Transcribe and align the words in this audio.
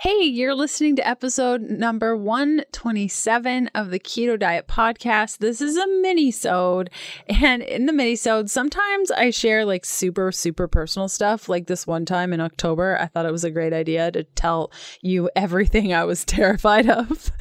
Hey, 0.00 0.22
you're 0.22 0.54
listening 0.54 0.94
to 0.94 1.08
episode 1.08 1.60
number 1.60 2.16
127 2.16 3.68
of 3.74 3.90
the 3.90 3.98
Keto 3.98 4.38
Diet 4.38 4.68
Podcast. 4.68 5.38
This 5.38 5.60
is 5.60 5.76
a 5.76 5.88
mini-sode. 5.88 6.88
And 7.26 7.62
in 7.64 7.86
the 7.86 7.92
mini-sode, 7.92 8.48
sometimes 8.48 9.10
I 9.10 9.30
share 9.30 9.64
like 9.64 9.84
super, 9.84 10.30
super 10.30 10.68
personal 10.68 11.08
stuff. 11.08 11.48
Like 11.48 11.66
this 11.66 11.84
one 11.84 12.04
time 12.04 12.32
in 12.32 12.40
October, 12.40 12.96
I 13.00 13.06
thought 13.06 13.26
it 13.26 13.32
was 13.32 13.42
a 13.42 13.50
great 13.50 13.72
idea 13.72 14.12
to 14.12 14.22
tell 14.22 14.70
you 15.02 15.30
everything 15.34 15.92
I 15.92 16.04
was 16.04 16.24
terrified 16.24 16.88
of. 16.88 17.32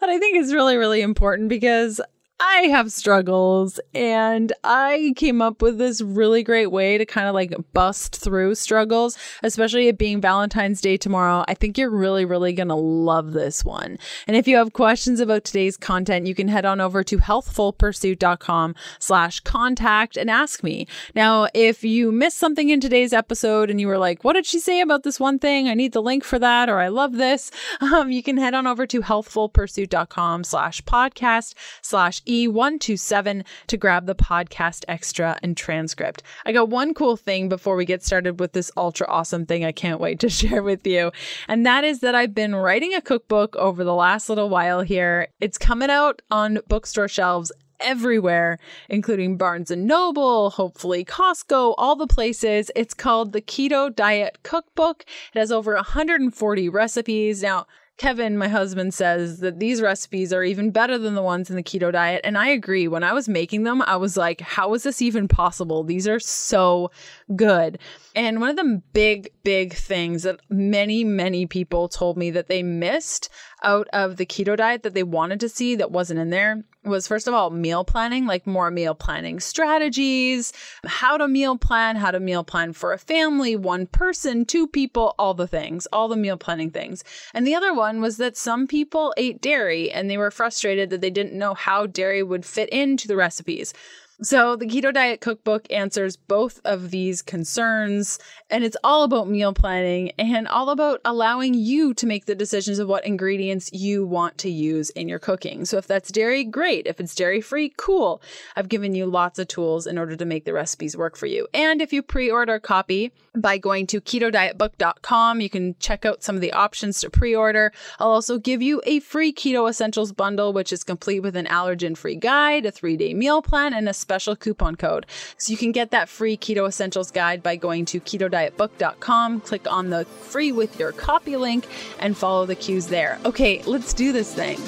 and 0.00 0.08
I 0.08 0.16
think 0.20 0.36
it's 0.36 0.52
really, 0.52 0.76
really 0.76 1.02
important 1.02 1.48
because 1.48 2.00
I 2.40 2.62
have 2.70 2.90
struggles 2.90 3.78
and 3.94 4.52
I 4.64 5.12
came 5.16 5.40
up 5.40 5.62
with 5.62 5.78
this 5.78 6.00
really 6.00 6.42
great 6.42 6.72
way 6.72 6.98
to 6.98 7.06
kind 7.06 7.28
of 7.28 7.34
like 7.34 7.54
bust 7.72 8.16
through 8.16 8.56
struggles, 8.56 9.16
especially 9.44 9.86
it 9.86 9.98
being 9.98 10.20
Valentine's 10.20 10.80
Day 10.80 10.96
tomorrow. 10.96 11.44
I 11.46 11.54
think 11.54 11.78
you're 11.78 11.90
really, 11.90 12.24
really 12.24 12.52
going 12.52 12.68
to 12.68 12.74
love 12.74 13.32
this 13.32 13.64
one. 13.64 13.98
And 14.26 14.36
if 14.36 14.48
you 14.48 14.56
have 14.56 14.72
questions 14.72 15.20
about 15.20 15.44
today's 15.44 15.76
content, 15.76 16.26
you 16.26 16.34
can 16.34 16.48
head 16.48 16.64
on 16.64 16.80
over 16.80 17.04
to 17.04 17.18
healthfulpursuit.com 17.18 18.74
slash 18.98 19.40
contact 19.40 20.16
and 20.16 20.28
ask 20.28 20.64
me. 20.64 20.88
Now, 21.14 21.46
if 21.54 21.84
you 21.84 22.10
missed 22.10 22.38
something 22.38 22.68
in 22.68 22.80
today's 22.80 23.12
episode 23.12 23.70
and 23.70 23.80
you 23.80 23.86
were 23.86 23.98
like, 23.98 24.24
what 24.24 24.32
did 24.32 24.46
she 24.46 24.58
say 24.58 24.80
about 24.80 25.04
this 25.04 25.20
one 25.20 25.38
thing? 25.38 25.68
I 25.68 25.74
need 25.74 25.92
the 25.92 26.02
link 26.02 26.24
for 26.24 26.40
that, 26.40 26.68
or 26.68 26.80
I 26.80 26.88
love 26.88 27.12
this. 27.12 27.50
Um, 27.94 28.10
you 28.10 28.22
can 28.22 28.38
head 28.38 28.54
on 28.54 28.66
over 28.66 28.86
to 28.86 29.02
healthfulpursuit.com 29.02 30.42
slash 30.44 30.82
podcast 30.82 31.54
slash 31.82 32.22
E127 32.34 33.44
to 33.68 33.76
grab 33.76 34.06
the 34.06 34.14
podcast 34.14 34.84
extra 34.88 35.38
and 35.42 35.56
transcript. 35.56 36.22
I 36.44 36.52
got 36.52 36.68
one 36.68 36.94
cool 36.94 37.16
thing 37.16 37.48
before 37.48 37.76
we 37.76 37.84
get 37.84 38.02
started 38.02 38.40
with 38.40 38.52
this 38.52 38.70
ultra 38.76 39.06
awesome 39.08 39.46
thing 39.46 39.64
I 39.64 39.72
can't 39.72 40.00
wait 40.00 40.18
to 40.20 40.28
share 40.40 40.62
with 40.62 40.86
you. 40.86 41.12
And 41.48 41.64
that 41.64 41.84
is 41.84 42.00
that 42.00 42.14
I've 42.14 42.34
been 42.34 42.54
writing 42.54 42.94
a 42.94 43.00
cookbook 43.00 43.54
over 43.56 43.84
the 43.84 43.94
last 43.94 44.28
little 44.28 44.48
while 44.48 44.80
here. 44.80 45.28
It's 45.40 45.58
coming 45.58 45.90
out 45.90 46.22
on 46.30 46.58
bookstore 46.68 47.08
shelves 47.08 47.52
everywhere, 47.80 48.58
including 48.88 49.36
Barnes 49.36 49.70
and 49.70 49.86
Noble, 49.86 50.50
hopefully 50.50 51.04
Costco, 51.04 51.74
all 51.78 51.96
the 51.96 52.06
places. 52.06 52.70
It's 52.74 52.94
called 52.94 53.32
the 53.32 53.42
Keto 53.42 53.94
Diet 53.94 54.38
Cookbook. 54.42 55.04
It 55.34 55.38
has 55.38 55.52
over 55.52 55.74
140 55.74 56.68
recipes. 56.68 57.42
Now, 57.42 57.66
Kevin, 57.96 58.36
my 58.36 58.48
husband, 58.48 58.92
says 58.92 59.38
that 59.38 59.60
these 59.60 59.80
recipes 59.80 60.32
are 60.32 60.42
even 60.42 60.70
better 60.70 60.98
than 60.98 61.14
the 61.14 61.22
ones 61.22 61.48
in 61.48 61.54
the 61.54 61.62
keto 61.62 61.92
diet. 61.92 62.20
And 62.24 62.36
I 62.36 62.48
agree. 62.48 62.88
When 62.88 63.04
I 63.04 63.12
was 63.12 63.28
making 63.28 63.62
them, 63.62 63.82
I 63.82 63.96
was 63.96 64.16
like, 64.16 64.40
how 64.40 64.74
is 64.74 64.82
this 64.82 65.00
even 65.00 65.28
possible? 65.28 65.84
These 65.84 66.08
are 66.08 66.18
so 66.18 66.90
good. 67.36 67.78
And 68.16 68.40
one 68.40 68.50
of 68.50 68.56
the 68.56 68.82
big, 68.92 69.30
big 69.44 69.74
things 69.74 70.24
that 70.24 70.40
many, 70.50 71.04
many 71.04 71.46
people 71.46 71.88
told 71.88 72.16
me 72.16 72.30
that 72.32 72.48
they 72.48 72.64
missed 72.64 73.28
out 73.62 73.86
of 73.92 74.16
the 74.16 74.26
keto 74.26 74.56
diet 74.56 74.82
that 74.82 74.94
they 74.94 75.04
wanted 75.04 75.38
to 75.40 75.48
see 75.48 75.76
that 75.76 75.92
wasn't 75.92 76.18
in 76.18 76.30
there 76.30 76.64
was 76.84 77.06
first 77.06 77.26
of 77.26 77.34
all 77.34 77.50
meal 77.50 77.84
planning, 77.84 78.26
like 78.26 78.46
more 78.46 78.70
meal 78.70 78.94
planning 78.94 79.40
strategies, 79.40 80.52
how 80.84 81.16
to 81.16 81.26
meal 81.28 81.56
plan, 81.56 81.96
how 81.96 82.10
to 82.10 82.20
meal 82.20 82.44
plan 82.44 82.72
for 82.72 82.92
a 82.92 82.98
family, 82.98 83.56
one 83.56 83.86
person, 83.86 84.44
two 84.44 84.66
people, 84.66 85.14
all 85.18 85.34
the 85.34 85.46
things, 85.46 85.86
all 85.92 86.08
the 86.08 86.16
meal 86.16 86.36
planning 86.36 86.70
things. 86.70 87.04
And 87.32 87.46
the 87.46 87.54
other 87.54 87.74
one 87.74 88.00
was 88.00 88.16
that 88.18 88.36
some 88.36 88.66
people 88.66 89.14
ate 89.16 89.40
dairy 89.40 89.90
and 89.90 90.10
they 90.10 90.18
were 90.18 90.30
frustrated 90.30 90.90
that 90.90 91.00
they 91.00 91.10
didn't 91.10 91.38
know 91.38 91.54
how 91.54 91.86
dairy 91.86 92.22
would 92.22 92.44
fit 92.44 92.68
into 92.70 93.08
the 93.08 93.16
recipes. 93.16 93.74
So, 94.22 94.54
the 94.54 94.66
Keto 94.66 94.94
Diet 94.94 95.20
Cookbook 95.20 95.66
answers 95.72 96.16
both 96.16 96.60
of 96.64 96.92
these 96.92 97.20
concerns, 97.20 98.20
and 98.48 98.62
it's 98.62 98.76
all 98.84 99.02
about 99.02 99.28
meal 99.28 99.52
planning 99.52 100.12
and 100.18 100.46
all 100.46 100.70
about 100.70 101.00
allowing 101.04 101.52
you 101.54 101.92
to 101.94 102.06
make 102.06 102.26
the 102.26 102.36
decisions 102.36 102.78
of 102.78 102.86
what 102.86 103.04
ingredients 103.04 103.72
you 103.72 104.06
want 104.06 104.38
to 104.38 104.50
use 104.50 104.90
in 104.90 105.08
your 105.08 105.18
cooking. 105.18 105.64
So, 105.64 105.78
if 105.78 105.88
that's 105.88 106.12
dairy, 106.12 106.44
great. 106.44 106.86
If 106.86 107.00
it's 107.00 107.14
dairy 107.14 107.40
free, 107.40 107.72
cool. 107.76 108.22
I've 108.54 108.68
given 108.68 108.94
you 108.94 109.06
lots 109.06 109.40
of 109.40 109.48
tools 109.48 109.84
in 109.84 109.98
order 109.98 110.14
to 110.14 110.24
make 110.24 110.44
the 110.44 110.52
recipes 110.52 110.96
work 110.96 111.16
for 111.16 111.26
you. 111.26 111.48
And 111.52 111.82
if 111.82 111.92
you 111.92 112.00
pre 112.00 112.30
order 112.30 112.54
a 112.54 112.60
copy 112.60 113.10
by 113.34 113.58
going 113.58 113.88
to 113.88 114.00
ketodietbook.com, 114.00 115.40
you 115.40 115.50
can 115.50 115.74
check 115.80 116.04
out 116.04 116.22
some 116.22 116.36
of 116.36 116.40
the 116.40 116.52
options 116.52 117.00
to 117.00 117.10
pre 117.10 117.34
order. 117.34 117.72
I'll 117.98 118.12
also 118.12 118.38
give 118.38 118.62
you 118.62 118.80
a 118.86 119.00
free 119.00 119.32
Keto 119.32 119.68
Essentials 119.68 120.12
bundle, 120.12 120.52
which 120.52 120.72
is 120.72 120.84
complete 120.84 121.20
with 121.20 121.34
an 121.34 121.46
allergen 121.46 121.96
free 121.96 122.14
guide, 122.14 122.64
a 122.64 122.70
three 122.70 122.96
day 122.96 123.12
meal 123.12 123.42
plan, 123.42 123.74
and 123.74 123.88
a 123.88 124.03
special 124.04 124.36
coupon 124.36 124.76
code. 124.76 125.06
So 125.38 125.50
you 125.50 125.56
can 125.56 125.72
get 125.72 125.90
that 125.92 126.10
free 126.10 126.36
Keto 126.36 126.68
Essentials 126.68 127.10
guide 127.10 127.42
by 127.42 127.56
going 127.56 127.86
to 127.86 128.00
ketodietbook.com, 128.00 129.40
click 129.40 129.72
on 129.72 129.88
the 129.88 130.04
free 130.04 130.52
with 130.52 130.78
your 130.78 130.92
copy 130.92 131.36
link, 131.36 131.66
and 131.98 132.16
follow 132.16 132.44
the 132.44 132.54
cues 132.54 132.88
there. 132.88 133.18
Okay, 133.24 133.62
let's 133.64 133.94
do 133.94 134.12
this 134.12 134.32
thing. 134.34 134.58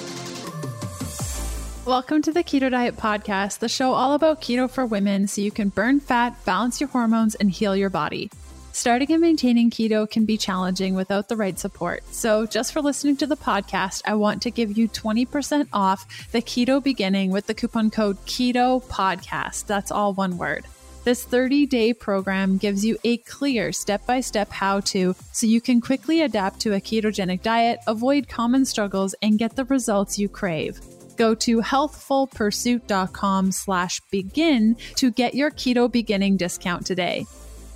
Welcome 1.85 2.23
to 2.23 2.33
the 2.33 2.43
Keto 2.43 2.71
Diet 2.71 2.97
Podcast, 2.97 3.59
the 3.61 3.69
show 3.69 3.93
all 3.93 4.15
about 4.15 4.41
keto 4.41 4.69
for 4.69 4.85
women 4.87 5.29
so 5.29 5.41
you 5.43 5.53
can 5.53 5.69
burn 5.69 6.01
fat, 6.01 6.45
balance 6.45 6.81
your 6.81 6.89
hormones, 6.89 7.35
and 7.37 7.51
heal 7.51 7.77
your 7.77 7.91
body. 7.91 8.31
Starting 8.77 9.11
and 9.11 9.23
maintaining 9.23 9.71
keto 9.71 10.09
can 10.09 10.27
be 10.27 10.37
challenging 10.37 10.95
without 10.95 11.31
the 11.31 11.37
right 11.37 11.59
support. 11.59 12.05
So, 12.13 12.45
just 12.45 12.75
for 12.75 12.83
listening 12.83 13.17
to 13.17 13.27
the 13.27 13.35
podcast, 13.35 14.03
I 14.05 14.17
want 14.17 14.43
to 14.43 14.51
give 14.51 14.77
you 14.77 14.87
20% 14.87 15.69
off 15.73 16.31
the 16.31 16.43
keto 16.43 16.85
beginning 16.85 17.31
with 17.31 17.47
the 17.47 17.55
coupon 17.55 17.91
code 17.91 18.19
KETO 18.27 18.87
PODCAST. 18.87 19.67
That's 19.67 19.91
all 19.91 20.13
one 20.13 20.37
word. 20.37 20.67
This 21.05 21.25
30 21.25 21.65
day 21.65 21.95
program 21.95 22.59
gives 22.59 22.85
you 22.85 22.99
a 23.03 23.17
clear 23.17 23.73
step 23.73 24.05
by 24.05 24.21
step 24.21 24.51
how 24.51 24.81
to 24.81 25.17
so 25.33 25.47
you 25.47 25.63
can 25.63 25.81
quickly 25.81 26.21
adapt 26.21 26.61
to 26.61 26.75
a 26.75 26.81
ketogenic 26.81 27.41
diet, 27.41 27.79
avoid 27.87 28.29
common 28.29 28.67
struggles, 28.67 29.15
and 29.23 29.39
get 29.39 29.57
the 29.57 29.65
results 29.65 30.19
you 30.19 30.29
crave. 30.29 30.79
Go 31.17 31.35
to 31.35 31.63
healthfulpursuit.com 31.63 33.53
slash 33.53 34.03
begin 34.11 34.77
to 34.97 35.11
get 35.11 35.35
your 35.35 35.51
keto 35.51 35.91
beginning 35.91 36.37
discount 36.37 36.85
today. 36.85 37.25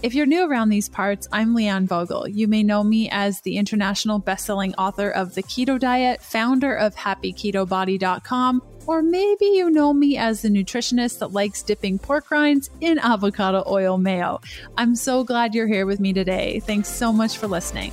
If 0.02 0.14
you're 0.14 0.24
new 0.24 0.48
around 0.48 0.70
these 0.70 0.88
parts, 0.88 1.28
I'm 1.30 1.54
Leanne 1.54 1.86
Vogel. 1.86 2.26
You 2.26 2.48
may 2.48 2.62
know 2.62 2.82
me 2.82 3.10
as 3.10 3.42
the 3.42 3.58
international 3.58 4.18
bestselling 4.18 4.72
author 4.78 5.10
of 5.10 5.34
The 5.34 5.42
Keto 5.42 5.78
Diet, 5.78 6.22
founder 6.22 6.74
of 6.74 6.94
HappyKetoBody.com, 6.94 8.62
or 8.86 9.02
maybe 9.02 9.44
you 9.44 9.68
know 9.68 9.92
me 9.92 10.16
as 10.16 10.40
the 10.40 10.48
nutritionist 10.48 11.18
that 11.18 11.32
likes 11.32 11.62
dipping 11.62 11.98
pork 11.98 12.30
rinds 12.30 12.70
in 12.80 12.98
avocado 12.98 13.62
oil 13.66 13.98
mayo. 13.98 14.40
I'm 14.78 14.96
so 14.96 15.22
glad 15.22 15.54
you're 15.54 15.66
here 15.66 15.84
with 15.84 16.00
me 16.00 16.14
today. 16.14 16.60
Thanks 16.60 16.88
so 16.88 17.12
much 17.12 17.36
for 17.36 17.46
listening. 17.46 17.92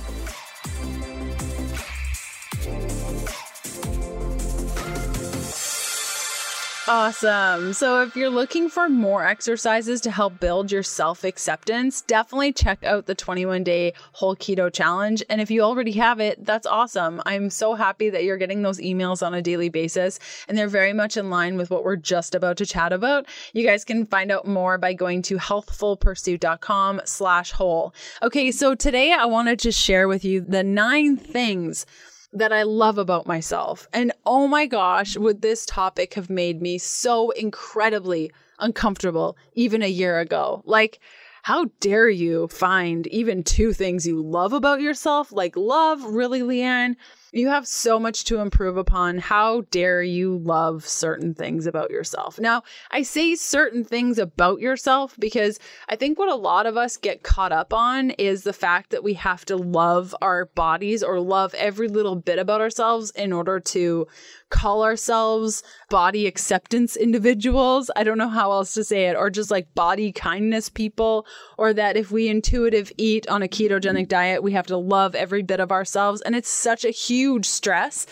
Awesome. 6.88 7.74
So, 7.74 8.00
if 8.00 8.16
you're 8.16 8.30
looking 8.30 8.70
for 8.70 8.88
more 8.88 9.22
exercises 9.22 10.00
to 10.00 10.10
help 10.10 10.40
build 10.40 10.72
your 10.72 10.82
self 10.82 11.22
acceptance, 11.22 12.00
definitely 12.00 12.50
check 12.50 12.82
out 12.82 13.04
the 13.04 13.14
21 13.14 13.62
day 13.62 13.92
whole 14.12 14.34
keto 14.34 14.72
challenge. 14.72 15.22
And 15.28 15.38
if 15.38 15.50
you 15.50 15.60
already 15.60 15.92
have 15.92 16.18
it, 16.18 16.42
that's 16.46 16.66
awesome. 16.66 17.20
I'm 17.26 17.50
so 17.50 17.74
happy 17.74 18.08
that 18.08 18.24
you're 18.24 18.38
getting 18.38 18.62
those 18.62 18.78
emails 18.78 19.24
on 19.24 19.34
a 19.34 19.42
daily 19.42 19.68
basis, 19.68 20.18
and 20.48 20.56
they're 20.56 20.66
very 20.66 20.94
much 20.94 21.18
in 21.18 21.28
line 21.28 21.58
with 21.58 21.68
what 21.68 21.84
we're 21.84 21.96
just 21.96 22.34
about 22.34 22.56
to 22.56 22.64
chat 22.64 22.94
about. 22.94 23.26
You 23.52 23.66
guys 23.66 23.84
can 23.84 24.06
find 24.06 24.32
out 24.32 24.46
more 24.46 24.78
by 24.78 24.94
going 24.94 25.20
to 25.22 25.36
healthfulpursuit.com 25.36 27.02
slash 27.04 27.50
whole. 27.52 27.94
Okay, 28.22 28.50
so 28.50 28.74
today 28.74 29.12
I 29.12 29.26
wanted 29.26 29.58
to 29.58 29.72
share 29.72 30.08
with 30.08 30.24
you 30.24 30.40
the 30.40 30.64
nine 30.64 31.18
things 31.18 31.84
that 32.32 32.52
I 32.52 32.62
love 32.62 32.98
about 32.98 33.26
myself. 33.26 33.88
And 33.92 34.12
oh 34.26 34.46
my 34.46 34.66
gosh, 34.66 35.16
would 35.16 35.42
this 35.42 35.64
topic 35.66 36.14
have 36.14 36.28
made 36.30 36.60
me 36.60 36.78
so 36.78 37.30
incredibly 37.30 38.30
uncomfortable 38.58 39.36
even 39.54 39.82
a 39.82 39.88
year 39.88 40.20
ago? 40.20 40.62
Like, 40.64 41.00
how 41.42 41.66
dare 41.80 42.10
you 42.10 42.48
find 42.48 43.06
even 43.06 43.42
two 43.42 43.72
things 43.72 44.06
you 44.06 44.20
love 44.20 44.52
about 44.52 44.80
yourself? 44.80 45.32
Like, 45.32 45.56
love, 45.56 46.04
really, 46.04 46.40
Leanne? 46.40 46.96
You 47.30 47.48
have 47.48 47.66
so 47.66 48.00
much 48.00 48.24
to 48.24 48.38
improve 48.38 48.78
upon. 48.78 49.18
How 49.18 49.60
dare 49.70 50.02
you 50.02 50.38
love 50.38 50.86
certain 50.86 51.34
things 51.34 51.66
about 51.66 51.90
yourself? 51.90 52.40
Now, 52.40 52.62
I 52.90 53.02
say 53.02 53.34
certain 53.34 53.84
things 53.84 54.18
about 54.18 54.60
yourself 54.60 55.14
because 55.18 55.58
I 55.90 55.96
think 55.96 56.18
what 56.18 56.30
a 56.30 56.34
lot 56.34 56.64
of 56.64 56.78
us 56.78 56.96
get 56.96 57.22
caught 57.22 57.52
up 57.52 57.74
on 57.74 58.10
is 58.12 58.44
the 58.44 58.54
fact 58.54 58.90
that 58.90 59.04
we 59.04 59.12
have 59.14 59.44
to 59.46 59.56
love 59.56 60.14
our 60.22 60.46
bodies 60.46 61.02
or 61.02 61.20
love 61.20 61.52
every 61.54 61.88
little 61.88 62.16
bit 62.16 62.38
about 62.38 62.62
ourselves 62.62 63.10
in 63.10 63.32
order 63.32 63.60
to 63.60 64.06
call 64.50 64.82
ourselves 64.82 65.62
body 65.90 66.26
acceptance 66.26 66.96
individuals. 66.96 67.90
I 67.94 68.04
don't 68.04 68.16
know 68.16 68.28
how 68.28 68.50
else 68.52 68.72
to 68.74 68.84
say 68.84 69.08
it, 69.08 69.16
or 69.16 69.28
just 69.28 69.50
like 69.50 69.74
body 69.74 70.10
kindness 70.12 70.70
people, 70.70 71.26
or 71.58 71.74
that 71.74 71.98
if 71.98 72.10
we 72.10 72.28
intuitive 72.28 72.90
eat 72.96 73.28
on 73.28 73.42
a 73.42 73.48
ketogenic 73.48 74.08
diet, 74.08 74.42
we 74.42 74.52
have 74.52 74.66
to 74.68 74.78
love 74.78 75.14
every 75.14 75.42
bit 75.42 75.60
of 75.60 75.70
ourselves. 75.70 76.22
And 76.22 76.34
it's 76.34 76.48
such 76.48 76.86
a 76.86 76.90
huge 77.18 77.46
stress. 77.46 78.06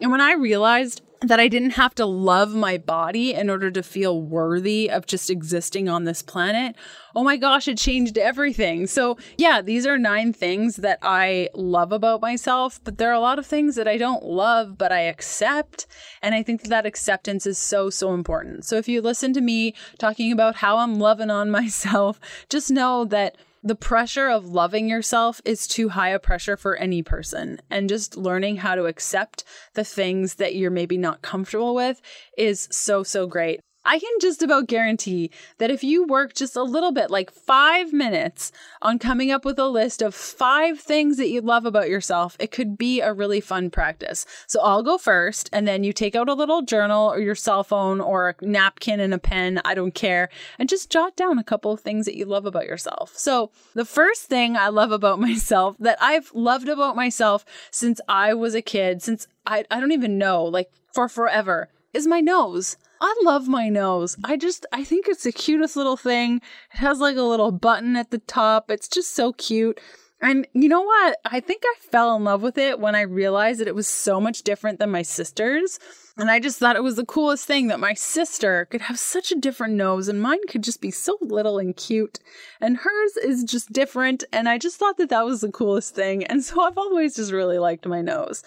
And 0.00 0.10
when 0.10 0.20
I 0.20 0.32
realized 0.32 1.02
that 1.22 1.40
I 1.40 1.48
didn't 1.48 1.70
have 1.70 1.94
to 1.96 2.06
love 2.06 2.54
my 2.54 2.78
body 2.78 3.34
in 3.34 3.50
order 3.50 3.72
to 3.72 3.82
feel 3.82 4.22
worthy 4.22 4.88
of 4.88 5.06
just 5.06 5.30
existing 5.30 5.88
on 5.88 6.04
this 6.04 6.22
planet. 6.22 6.76
Oh 7.16 7.24
my 7.24 7.36
gosh, 7.36 7.66
it 7.66 7.76
changed 7.76 8.16
everything. 8.16 8.86
So, 8.86 9.18
yeah, 9.36 9.60
these 9.60 9.84
are 9.84 9.98
nine 9.98 10.32
things 10.32 10.76
that 10.76 11.00
I 11.02 11.48
love 11.54 11.90
about 11.90 12.20
myself, 12.20 12.78
but 12.84 12.98
there 12.98 13.10
are 13.10 13.14
a 13.14 13.20
lot 13.20 13.40
of 13.40 13.46
things 13.46 13.74
that 13.74 13.88
I 13.88 13.96
don't 13.96 14.22
love, 14.22 14.78
but 14.78 14.92
I 14.92 15.00
accept. 15.00 15.88
And 16.22 16.36
I 16.36 16.44
think 16.44 16.62
that, 16.62 16.68
that 16.68 16.86
acceptance 16.86 17.46
is 17.46 17.58
so, 17.58 17.90
so 17.90 18.14
important. 18.14 18.64
So, 18.64 18.76
if 18.76 18.86
you 18.86 19.00
listen 19.00 19.32
to 19.32 19.40
me 19.40 19.74
talking 19.98 20.30
about 20.30 20.56
how 20.56 20.78
I'm 20.78 21.00
loving 21.00 21.30
on 21.30 21.50
myself, 21.60 22.20
just 22.48 22.70
know 22.70 23.04
that 23.06 23.36
the 23.62 23.74
pressure 23.74 24.28
of 24.28 24.46
loving 24.46 24.88
yourself 24.88 25.40
is 25.44 25.66
too 25.66 25.90
high 25.90 26.10
a 26.10 26.18
pressure 26.18 26.56
for 26.56 26.76
any 26.76 27.02
person. 27.02 27.60
And 27.70 27.88
just 27.88 28.16
learning 28.16 28.56
how 28.58 28.74
to 28.74 28.86
accept 28.86 29.44
the 29.74 29.84
things 29.84 30.36
that 30.36 30.54
you're 30.54 30.70
maybe 30.70 30.96
not 30.96 31.22
comfortable 31.22 31.74
with 31.74 32.00
is 32.36 32.68
so, 32.70 33.02
so 33.02 33.26
great. 33.26 33.60
I 33.88 33.98
can 33.98 34.10
just 34.20 34.42
about 34.42 34.66
guarantee 34.66 35.30
that 35.56 35.70
if 35.70 35.82
you 35.82 36.04
work 36.04 36.34
just 36.34 36.56
a 36.56 36.62
little 36.62 36.92
bit, 36.92 37.10
like 37.10 37.30
five 37.30 37.90
minutes, 37.90 38.52
on 38.82 38.98
coming 38.98 39.30
up 39.30 39.46
with 39.46 39.58
a 39.58 39.66
list 39.66 40.02
of 40.02 40.14
five 40.14 40.78
things 40.78 41.16
that 41.16 41.30
you 41.30 41.40
love 41.40 41.64
about 41.64 41.88
yourself, 41.88 42.36
it 42.38 42.50
could 42.50 42.76
be 42.76 43.00
a 43.00 43.14
really 43.14 43.40
fun 43.40 43.70
practice. 43.70 44.26
So 44.46 44.60
I'll 44.60 44.82
go 44.82 44.98
first, 44.98 45.48
and 45.54 45.66
then 45.66 45.84
you 45.84 45.94
take 45.94 46.14
out 46.14 46.28
a 46.28 46.34
little 46.34 46.60
journal 46.60 47.10
or 47.10 47.18
your 47.18 47.34
cell 47.34 47.64
phone 47.64 47.98
or 47.98 48.28
a 48.28 48.44
napkin 48.44 49.00
and 49.00 49.14
a 49.14 49.18
pen, 49.18 49.58
I 49.64 49.72
don't 49.72 49.94
care, 49.94 50.28
and 50.58 50.68
just 50.68 50.90
jot 50.90 51.16
down 51.16 51.38
a 51.38 51.44
couple 51.44 51.72
of 51.72 51.80
things 51.80 52.04
that 52.04 52.16
you 52.16 52.26
love 52.26 52.44
about 52.44 52.66
yourself. 52.66 53.16
So 53.16 53.50
the 53.72 53.86
first 53.86 54.24
thing 54.24 54.54
I 54.54 54.68
love 54.68 54.92
about 54.92 55.18
myself 55.28 55.76
that 55.80 55.96
I've 55.98 56.30
loved 56.34 56.68
about 56.68 56.94
myself 56.94 57.46
since 57.70 58.02
I 58.06 58.34
was 58.34 58.54
a 58.54 58.60
kid, 58.60 59.00
since 59.00 59.26
I, 59.46 59.64
I 59.70 59.80
don't 59.80 59.92
even 59.92 60.18
know, 60.18 60.44
like 60.44 60.70
for 60.92 61.08
forever, 61.08 61.70
is 61.94 62.06
my 62.06 62.20
nose. 62.20 62.76
I 63.00 63.14
love 63.22 63.48
my 63.48 63.68
nose. 63.68 64.16
I 64.24 64.36
just, 64.36 64.66
I 64.72 64.84
think 64.84 65.06
it's 65.08 65.24
the 65.24 65.32
cutest 65.32 65.76
little 65.76 65.96
thing. 65.96 66.36
It 66.72 66.78
has 66.78 67.00
like 67.00 67.16
a 67.16 67.22
little 67.22 67.52
button 67.52 67.96
at 67.96 68.10
the 68.10 68.18
top. 68.18 68.70
It's 68.70 68.88
just 68.88 69.14
so 69.14 69.32
cute. 69.32 69.80
And 70.20 70.48
you 70.52 70.68
know 70.68 70.82
what? 70.82 71.18
I 71.24 71.38
think 71.38 71.62
I 71.64 71.74
fell 71.78 72.16
in 72.16 72.24
love 72.24 72.42
with 72.42 72.58
it 72.58 72.80
when 72.80 72.96
I 72.96 73.02
realized 73.02 73.60
that 73.60 73.68
it 73.68 73.74
was 73.74 73.86
so 73.86 74.20
much 74.20 74.42
different 74.42 74.80
than 74.80 74.90
my 74.90 75.02
sister's. 75.02 75.78
And 76.16 76.28
I 76.28 76.40
just 76.40 76.58
thought 76.58 76.74
it 76.74 76.82
was 76.82 76.96
the 76.96 77.06
coolest 77.06 77.46
thing 77.46 77.68
that 77.68 77.78
my 77.78 77.94
sister 77.94 78.64
could 78.64 78.80
have 78.80 78.98
such 78.98 79.30
a 79.30 79.38
different 79.38 79.74
nose 79.74 80.08
and 80.08 80.20
mine 80.20 80.40
could 80.48 80.64
just 80.64 80.80
be 80.80 80.90
so 80.90 81.16
little 81.20 81.58
and 81.58 81.76
cute. 81.76 82.18
And 82.60 82.78
hers 82.78 83.16
is 83.16 83.44
just 83.44 83.72
different. 83.72 84.24
And 84.32 84.48
I 84.48 84.58
just 84.58 84.76
thought 84.76 84.96
that 84.96 85.10
that 85.10 85.24
was 85.24 85.40
the 85.40 85.52
coolest 85.52 85.94
thing. 85.94 86.24
And 86.24 86.42
so 86.42 86.62
I've 86.62 86.78
always 86.78 87.14
just 87.14 87.30
really 87.30 87.58
liked 87.58 87.86
my 87.86 88.02
nose. 88.02 88.42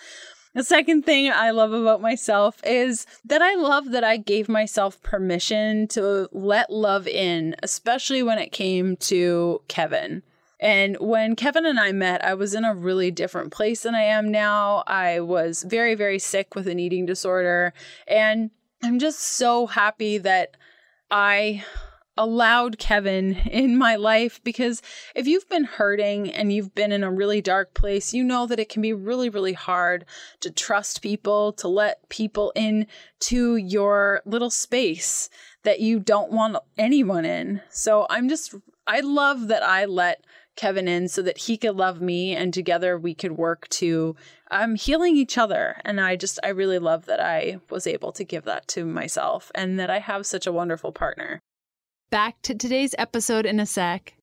The 0.54 0.64
second 0.64 1.04
thing 1.04 1.32
I 1.32 1.52
love 1.52 1.72
about 1.72 2.02
myself 2.02 2.60
is 2.66 3.06
that 3.24 3.42
I 3.42 3.56
love 3.56 3.92
that 3.92 4.04
I 4.04 4.18
gave 4.18 4.50
myself 4.50 5.02
permission 5.02 5.88
to 5.90 6.28
let 6.34 6.70
love 6.70 7.08
in, 7.08 7.56
especially 7.64 8.22
when 8.22 8.38
it 8.38 8.52
came 8.52 8.98
to 8.98 9.62
Kevin. 9.70 10.24
And 10.60 10.98
when 11.00 11.36
Kevin 11.36 11.66
and 11.66 11.80
I 11.80 11.92
met, 11.94 12.24
I 12.24 12.34
was 12.34 12.54
in 12.54 12.66
a 12.66 12.76
really 12.76 13.12
different 13.12 13.52
place 13.52 13.84
than 13.84 13.96
I 13.96 14.04
am 14.04 14.30
now. 14.30 14.84
I 14.86 15.22
was 15.22 15.64
very, 15.64 15.96
very 15.96 16.20
sick 16.20 16.54
with 16.54 16.68
an 16.68 16.80
eating 16.80 17.06
disorder. 17.06 17.74
And 18.08 18.52
I'm 18.84 19.00
just 19.00 19.20
so 19.20 19.68
happy 19.68 20.18
that 20.20 20.58
I 21.10 21.64
allowed 22.18 22.78
Kevin 22.78 23.36
in 23.52 23.78
my 23.78 23.96
life 23.96 24.42
because 24.44 24.82
if 25.16 25.28
you've 25.28 25.48
been 25.50 25.64
hurting 25.64 26.30
and 26.32 26.52
you've 26.52 26.76
been 26.76 26.92
in 26.92 27.04
a 27.04 27.12
really 27.12 27.42
dark 27.42 27.74
place, 27.74 28.14
you 28.14 28.24
know 28.24 28.46
that 28.48 28.60
it 28.60 28.70
can 28.70 28.82
be 28.82 28.94
really, 28.94 29.30
really 29.30 29.54
hard 29.54 30.06
to 30.42 30.52
trust 30.52 31.02
people, 31.02 31.54
to 31.54 31.68
let 31.68 32.08
people 32.10 32.52
in 32.56 32.88
to 33.20 33.56
your 33.56 34.22
little 34.26 34.50
space 34.50 35.30
that 35.64 35.80
you 35.80 36.00
don't 36.00 36.32
want 36.32 36.58
anyone 36.78 37.26
in. 37.26 37.62
So 37.70 38.08
I'm 38.10 38.28
just, 38.30 38.56
I 38.88 39.00
love 39.02 39.48
that 39.48 39.64
I 39.64 39.86
let 39.86 40.26
Kevin 40.56 40.88
in 40.88 41.08
so 41.08 41.22
that 41.22 41.38
he 41.38 41.58
could 41.58 41.76
love 41.76 42.02
me 42.02 42.36
and 42.36 42.54
together 42.54 42.98
we 42.98 43.16
could 43.16 43.32
work 43.32 43.68
to 43.70 44.16
um, 44.52 44.76
healing 44.76 45.16
each 45.16 45.38
other. 45.38 45.78
And 45.86 46.00
I 46.02 46.16
just, 46.16 46.40
I 46.44 46.50
really 46.50 46.80
love 46.80 47.06
that 47.06 47.22
I 47.22 47.60
was 47.70 47.88
able 47.88 48.12
to 48.12 48.24
give 48.26 48.44
that 48.44 48.68
to 48.70 48.86
myself 48.86 49.52
and 49.56 49.80
that 49.80 49.90
I 49.90 50.00
have 50.00 50.26
such 50.26 50.46
a 50.46 50.52
wonderful 50.52 50.92
partner. 50.92 51.40
Back 52.12 52.42
to 52.42 52.54
today's 52.54 52.94
episode 52.98 53.46
in 53.46 53.58
a 53.62 53.66
sec. 53.66 54.16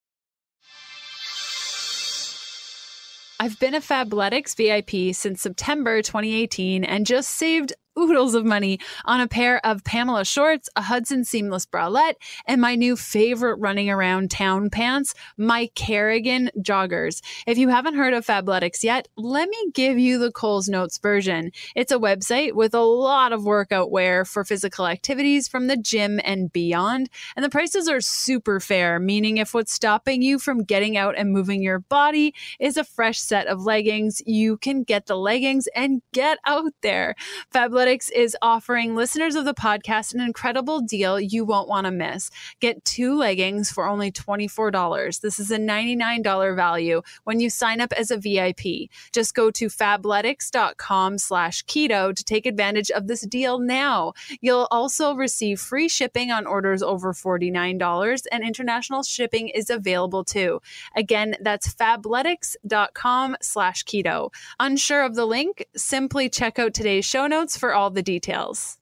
I've 3.41 3.59
been 3.59 3.75
a 3.75 3.81
Fabletics 3.81 4.55
VIP 4.55 5.15
since 5.15 5.41
September 5.41 6.03
2018 6.03 6.85
and 6.85 7.07
just 7.07 7.31
saved 7.31 7.73
oodles 7.99 8.35
of 8.35 8.45
money 8.45 8.79
on 9.05 9.21
a 9.21 9.29
pair 9.29 9.65
of 9.67 9.85
Pamela 9.85 10.25
shorts, 10.25 10.69
a 10.77 10.83
Hudson 10.83 11.25
seamless 11.25 11.67
bralette, 11.67 12.15
and 12.47 12.61
my 12.61 12.75
new 12.75 12.97
favorite 12.97 13.57
running 13.57 13.91
around 13.91 14.31
town 14.31 14.71
pants, 14.71 15.15
my 15.37 15.69
Kerrigan 15.75 16.51
joggers. 16.61 17.21
If 17.47 17.59
you 17.59 17.69
haven't 17.69 17.97
heard 17.97 18.15
of 18.15 18.25
Fabletics 18.25 18.83
yet, 18.85 19.09
let 19.17 19.49
me 19.49 19.71
give 19.75 19.99
you 19.99 20.19
the 20.19 20.31
Coles 20.31 20.69
Notes 20.69 20.99
version. 20.99 21.51
It's 21.75 21.93
a 21.93 21.99
website 21.99 22.53
with 22.53 22.75
a 22.75 22.81
lot 22.81 23.33
of 23.33 23.45
workout 23.45 23.91
wear 23.91 24.25
for 24.25 24.45
physical 24.45 24.87
activities 24.87 25.49
from 25.49 25.67
the 25.67 25.77
gym 25.77 26.21
and 26.25 26.53
beyond, 26.53 27.11
and 27.35 27.45
the 27.45 27.51
prices 27.51 27.89
are 27.89 28.01
super 28.01 28.61
fair, 28.61 28.99
meaning 28.99 29.39
if 29.39 29.55
what's 29.55 29.73
stopping 29.73 30.23
you 30.23 30.39
from 30.39 30.65
getting 30.65 30.97
out 30.97 31.17
and 31.17 31.33
moving 31.33 31.63
your 31.63 31.81
body 31.81 32.35
is 32.61 32.77
a 32.77 32.85
fresh 32.85 33.19
set 33.19 33.47
of 33.47 33.65
leggings, 33.65 34.23
you 34.27 34.57
can 34.57 34.83
get 34.83 35.07
the 35.07 35.17
leggings 35.17 35.67
and 35.75 36.03
get 36.13 36.39
out 36.47 36.73
there. 36.83 37.15
Fabletics 37.53 37.88
Analytics 37.89 38.11
is 38.15 38.37
offering 38.43 38.95
listeners 38.95 39.35
of 39.35 39.47
the 39.47 39.55
podcast 39.55 40.13
an 40.13 40.21
incredible 40.21 40.81
deal 40.83 41.19
you 41.19 41.43
won't 41.43 41.71
want 41.71 41.87
to 41.87 41.91
miss. 41.91 42.31
Get 42.61 42.85
two 42.85 43.17
leggings 43.17 43.71
for 43.71 43.89
only 43.89 44.13
$24. 44.13 45.21
This 45.23 45.39
is 45.39 45.51
a 45.51 45.57
$99 45.57 46.55
value 46.55 47.01
when 47.25 47.41
you 47.41 47.49
sign 47.49 47.81
up 47.81 47.95
as 47.95 48.11
a 48.11 48.19
VIP. 48.19 48.91
Just 49.11 49.35
go 49.35 49.51
to 49.53 49.69
fabletics.com 49.69 51.17
slash 51.17 51.65
keto 51.65 52.15
to 52.15 52.25
take 52.25 52.45
advantage 52.45 52.91
of 52.91 53.07
this 53.07 53.23
deal 53.23 53.59
now. 53.59 54.13
You'll 54.43 54.69
also 54.71 55.15
receive 55.15 55.59
free 55.59 55.89
shipping 55.89 56.31
on 56.31 56.47
orders 56.47 56.83
over 56.83 57.15
$49 57.15 58.23
and 58.31 58.45
international 58.45 59.03
shipping 59.03 59.49
is 59.49 59.71
available 59.71 60.25
too. 60.25 60.61
Again, 60.95 61.37
that's 61.41 61.73
fabletics.com 61.73 63.37
slash 63.41 63.85
keto. 63.85 64.31
Unsure 64.61 65.05
of 65.05 65.15
the 65.15 65.25
link? 65.25 65.65
Simply 65.75 66.29
check 66.29 66.59
out 66.59 66.75
today's 66.75 67.07
show 67.07 67.27
notes 67.27 67.57
for 67.57 67.78
all 67.79 67.91
the 67.91 68.03
details. 68.03 68.79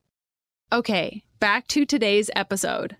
Okay, 0.72 1.22
back 1.38 1.68
to 1.68 1.84
today's 1.84 2.30
episode. 2.34 2.96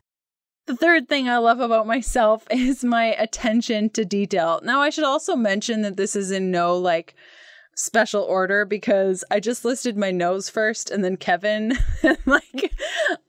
The 0.67 0.77
third 0.77 1.09
thing 1.09 1.27
I 1.27 1.39
love 1.39 1.59
about 1.59 1.87
myself 1.87 2.47
is 2.51 2.85
my 2.85 3.15
attention 3.15 3.89
to 3.91 4.05
detail. 4.05 4.61
Now, 4.63 4.83
I 4.83 4.91
should 4.91 5.05
also 5.05 5.35
mention 5.35 5.81
that 5.83 5.97
this 5.97 6.15
is 6.15 6.31
in 6.31 6.51
no 6.51 6.77
like 6.77 7.15
special 7.77 8.23
order 8.25 8.67
because 8.67 9.25
I 9.31 9.41
just 9.41 9.65
listed 9.65 9.97
my 9.97 10.11
nose 10.11 10.51
first 10.51 10.91
and 10.91 11.03
then 11.03 11.17
Kevin. 11.17 11.79
like, 12.27 12.75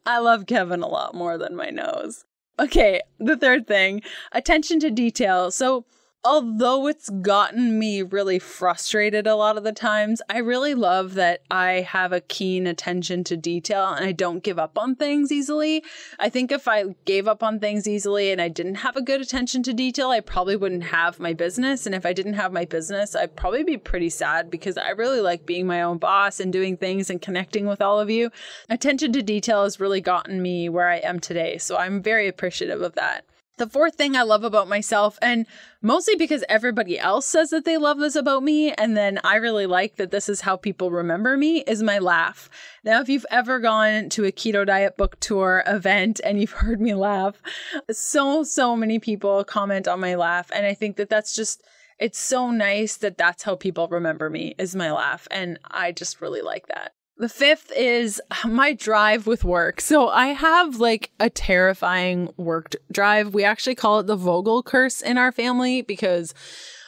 I 0.05 0.19
love 0.19 0.45
Kevin 0.45 0.81
a 0.81 0.87
lot 0.87 1.15
more 1.15 1.37
than 1.37 1.55
my 1.55 1.69
nose. 1.69 2.25
Okay, 2.59 2.99
the 3.17 3.37
third 3.37 3.65
thing 3.65 4.01
attention 4.33 4.81
to 4.81 4.91
detail. 4.91 5.51
So, 5.51 5.85
although 6.27 6.87
it's 6.87 7.09
gotten 7.09 7.79
me 7.79 8.01
really 8.01 8.37
frustrated 8.37 9.25
a 9.25 9.35
lot 9.35 9.57
of 9.57 9.63
the 9.63 9.71
times, 9.71 10.21
I 10.29 10.39
really 10.39 10.73
love 10.73 11.13
that 11.13 11.41
I 11.49 11.87
have 11.87 12.11
a 12.11 12.19
keen 12.19 12.67
attention 12.67 13.23
to 13.23 13.37
detail 13.37 13.85
and 13.93 14.03
I 14.03 14.11
don't 14.11 14.43
give 14.43 14.59
up 14.59 14.77
on 14.77 14.97
things 14.97 15.31
easily. 15.31 15.85
I 16.19 16.27
think 16.27 16.51
if 16.51 16.67
I 16.67 16.95
gave 17.05 17.29
up 17.29 17.43
on 17.43 17.61
things 17.61 17.87
easily 17.87 18.29
and 18.29 18.41
I 18.41 18.49
didn't 18.49 18.75
have 18.75 18.97
a 18.97 19.01
good 19.01 19.21
attention 19.21 19.63
to 19.63 19.73
detail, 19.73 20.09
I 20.09 20.19
probably 20.19 20.57
wouldn't 20.57 20.83
have 20.83 21.17
my 21.17 21.31
business. 21.31 21.85
And 21.85 21.95
if 21.95 22.05
I 22.05 22.11
didn't 22.11 22.33
have 22.33 22.51
my 22.51 22.65
business, 22.65 23.15
I'd 23.15 23.37
probably 23.37 23.63
be 23.63 23.77
pretty 23.77 24.09
sad 24.09 24.51
because 24.51 24.77
I 24.77 24.89
really 24.89 25.21
like 25.21 25.45
being 25.45 25.65
my 25.65 25.81
own 25.81 25.97
boss 25.97 26.41
and 26.41 26.51
doing 26.51 26.75
things 26.75 27.09
and 27.09 27.21
connecting 27.21 27.67
with 27.67 27.81
all 27.81 28.01
of 28.01 28.09
you. 28.09 28.31
Attention 28.69 29.13
to 29.13 29.23
detail 29.23 29.63
has 29.63 29.79
really 29.79 30.01
gotten 30.01 30.41
me 30.41 30.67
where 30.67 30.89
I 30.89 30.97
am 30.97 31.21
today. 31.21 31.57
So 31.57 31.77
I'm 31.77 32.01
very 32.01 32.27
appreciative 32.27 32.81
of 32.81 32.95
that. 32.95 33.23
The 33.57 33.67
fourth 33.67 33.95
thing 33.95 34.15
I 34.15 34.21
love 34.21 34.43
about 34.43 34.67
myself, 34.67 35.17
and 35.19 35.47
mostly 35.81 36.15
because 36.15 36.43
everybody 36.47 36.99
else 36.99 37.25
says 37.25 37.49
that 37.49 37.65
they 37.65 37.77
love 37.77 37.97
this 37.97 38.15
about 38.15 38.43
me, 38.43 38.71
and 38.71 38.95
then 38.95 39.19
I 39.23 39.37
really 39.37 39.65
like 39.65 39.95
that 39.95 40.11
this 40.11 40.29
is 40.29 40.41
how 40.41 40.57
people 40.57 40.91
remember 40.91 41.35
me, 41.37 41.61
is 41.61 41.81
my 41.81 41.97
laugh. 41.97 42.51
Now, 42.83 43.01
if 43.01 43.09
you've 43.09 43.25
ever 43.31 43.59
gone 43.59 44.09
to 44.09 44.25
a 44.25 44.31
keto 44.31 44.63
diet 44.63 44.95
book 44.95 45.19
tour 45.19 45.63
event 45.65 46.21
and 46.23 46.39
you've 46.39 46.51
heard 46.63 46.79
me 46.79 46.93
laugh, 46.93 47.41
so, 47.89 48.43
so 48.43 48.75
many 48.75 48.99
people 48.99 49.43
comment 49.43 49.87
on 49.87 49.99
my 49.99 50.13
laugh. 50.13 50.51
And 50.53 50.67
I 50.67 50.75
think 50.75 50.97
that 50.97 51.09
that's 51.09 51.35
just, 51.35 51.63
it's 51.97 52.19
so 52.19 52.51
nice 52.51 52.97
that 52.97 53.17
that's 53.17 53.41
how 53.41 53.55
people 53.55 53.87
remember 53.87 54.29
me 54.29 54.53
is 54.59 54.75
my 54.75 54.91
laugh. 54.91 55.27
And 55.31 55.57
I 55.65 55.93
just 55.93 56.21
really 56.21 56.41
like 56.41 56.67
that. 56.67 56.91
The 57.19 57.29
fifth 57.29 57.71
is 57.75 58.21
my 58.45 58.73
drive 58.73 59.25
with 59.25 59.43
work. 59.43 59.81
So 59.81 60.09
I 60.09 60.27
have 60.27 60.75
like 60.75 61.09
a 61.19 61.29
terrifying 61.31 62.29
work 62.37 62.75
drive. 62.91 63.33
We 63.33 63.43
actually 63.43 63.75
call 63.75 63.99
it 63.99 64.07
the 64.07 64.15
Vogel 64.15 64.61
curse 64.61 65.01
in 65.01 65.17
our 65.17 65.31
family 65.31 65.81
because 65.81 66.35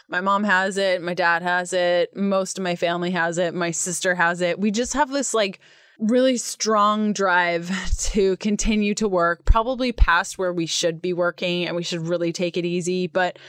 my 0.07 0.21
mom 0.21 0.43
has 0.43 0.77
it, 0.77 1.01
my 1.01 1.15
dad 1.15 1.41
has 1.41 1.73
it, 1.73 2.15
most 2.15 2.57
of 2.57 2.63
my 2.63 2.75
family 2.75 3.11
has 3.11 3.37
it, 3.39 3.55
my 3.55 3.71
sister 3.71 4.15
has 4.15 4.41
it. 4.41 4.59
We 4.59 4.69
just 4.69 4.93
have 4.93 5.09
this 5.09 5.33
like 5.33 5.59
really 5.97 6.37
strong 6.37 7.11
drive 7.11 7.71
to 8.11 8.37
continue 8.37 8.93
to 8.95 9.07
work, 9.07 9.45
probably 9.45 9.91
past 9.91 10.37
where 10.37 10.53
we 10.53 10.67
should 10.67 11.01
be 11.01 11.13
working 11.13 11.65
and 11.65 11.75
we 11.75 11.83
should 11.83 12.07
really 12.07 12.33
take 12.33 12.55
it 12.55 12.65
easy. 12.65 13.07
But 13.07 13.39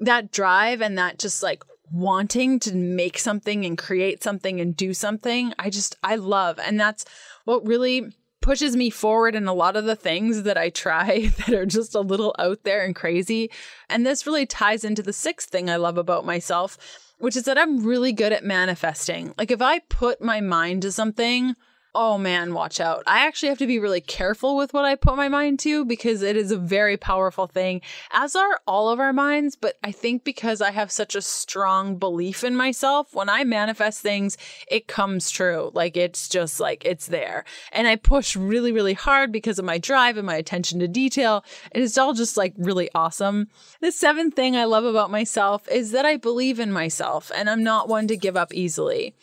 that 0.00 0.32
drive 0.32 0.82
and 0.82 0.98
that 0.98 1.18
just 1.18 1.42
like 1.42 1.64
wanting 1.92 2.58
to 2.60 2.74
make 2.74 3.18
something 3.18 3.64
and 3.64 3.78
create 3.78 4.22
something 4.22 4.60
and 4.60 4.76
do 4.76 4.94
something, 4.94 5.52
I 5.58 5.70
just, 5.70 5.96
I 6.02 6.16
love. 6.16 6.58
And 6.58 6.78
that's 6.78 7.04
what 7.44 7.66
really 7.66 8.12
pushes 8.46 8.76
me 8.76 8.90
forward 8.90 9.34
in 9.34 9.48
a 9.48 9.52
lot 9.52 9.76
of 9.76 9.86
the 9.86 9.96
things 9.96 10.44
that 10.44 10.56
I 10.56 10.70
try 10.70 11.26
that 11.38 11.52
are 11.52 11.66
just 11.66 11.94
a 11.94 12.00
little 12.00 12.34
out 12.38 12.62
there 12.62 12.84
and 12.84 12.94
crazy. 12.94 13.50
And 13.90 14.06
this 14.06 14.26
really 14.26 14.46
ties 14.46 14.84
into 14.84 15.02
the 15.02 15.12
sixth 15.12 15.50
thing 15.50 15.68
I 15.68 15.76
love 15.76 15.98
about 15.98 16.24
myself, 16.24 16.78
which 17.18 17.36
is 17.36 17.42
that 17.44 17.58
I'm 17.58 17.84
really 17.84 18.12
good 18.12 18.32
at 18.32 18.44
manifesting. 18.44 19.34
Like 19.36 19.50
if 19.50 19.60
I 19.60 19.80
put 19.80 20.22
my 20.22 20.40
mind 20.40 20.82
to 20.82 20.92
something, 20.92 21.54
oh 21.98 22.18
man, 22.18 22.52
watch 22.52 22.78
out. 22.78 23.02
I 23.06 23.26
actually 23.26 23.48
have 23.48 23.58
to 23.58 23.66
be 23.66 23.78
really 23.78 24.02
careful 24.02 24.54
with 24.54 24.74
what 24.74 24.84
I 24.84 24.96
put 24.96 25.16
my 25.16 25.28
mind 25.28 25.58
to 25.60 25.82
because 25.86 26.20
it 26.20 26.36
is 26.36 26.50
a 26.50 26.58
very 26.58 26.98
powerful 26.98 27.46
thing, 27.46 27.80
as 28.12 28.36
are 28.36 28.60
all 28.66 28.90
of 28.90 29.00
our 29.00 29.14
minds. 29.14 29.56
But 29.56 29.78
I 29.82 29.92
think 29.92 30.22
because 30.22 30.60
I 30.60 30.72
have 30.72 30.92
such 30.92 31.14
a 31.14 31.22
strong 31.22 31.96
belief 31.96 32.44
in 32.44 32.54
myself, 32.54 33.14
when 33.14 33.30
I 33.30 33.44
manifest 33.44 34.02
things, 34.02 34.36
it 34.70 34.88
comes 34.88 35.30
true. 35.30 35.70
Like 35.72 35.96
it's 35.96 36.28
just 36.28 36.60
like 36.60 36.84
it's 36.84 37.06
there. 37.06 37.46
And 37.72 37.88
I 37.88 37.96
push 37.96 38.36
really, 38.36 38.72
really 38.72 38.92
hard 38.92 39.32
because 39.32 39.58
of 39.58 39.64
my 39.64 39.78
drive 39.78 40.18
and 40.18 40.26
my 40.26 40.36
attention 40.36 40.78
to 40.80 40.88
detail. 40.88 41.46
And 41.72 41.82
it's 41.82 41.96
all 41.96 42.12
just 42.12 42.36
like 42.36 42.52
really 42.58 42.90
awesome. 42.94 43.48
The 43.80 43.90
seventh 43.90 44.34
thing 44.34 44.54
I 44.54 44.64
love 44.64 44.84
about 44.84 45.10
myself 45.10 45.66
is 45.70 45.92
that 45.92 46.04
I 46.04 46.18
believe 46.18 46.60
in 46.60 46.72
myself 46.72 47.32
and 47.34 47.48
I'm 47.48 47.64
not 47.64 47.88
one 47.88 48.06
to 48.08 48.18
give 48.18 48.36
up 48.36 48.52
easily. 48.52 49.14